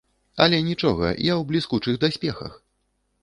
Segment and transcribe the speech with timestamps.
[0.45, 2.57] Але нічога, я ў бліскучых даспехах!